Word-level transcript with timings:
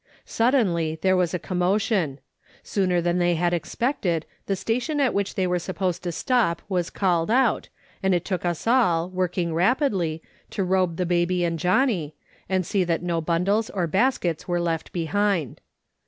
Suddenly 0.25 0.97
there 1.03 1.15
was 1.15 1.35
a 1.35 1.39
commo 1.39 1.79
tion. 1.79 2.17
Sooner 2.63 3.01
than 3.01 3.19
they 3.19 3.35
had 3.35 3.53
expected, 3.53 4.25
the 4.47 4.55
station 4.55 4.99
at 4.99 5.13
which 5.13 5.35
they 5.35 5.45
were 5.45 5.59
to 5.59 6.11
stop 6.11 6.63
was 6.67 6.89
called 6.89 7.29
out, 7.29 7.69
and 8.01 8.15
it 8.15 8.25
took 8.25 8.43
us 8.43 8.65
all, 8.65 9.11
working 9.11 9.53
rapidly, 9.53 10.23
to 10.49 10.63
robe 10.63 10.97
the 10.97 11.05
baby 11.05 11.43
and 11.43 11.59
Johnny, 11.59 12.15
and 12.49 12.65
see 12.65 12.83
that 12.83 13.03
no 13.03 13.21
bundles 13.21 13.69
or 13.69 13.85
baskets 13.85 14.47
were 14.47 14.59
left 14.59 14.91
behind. 14.91 15.61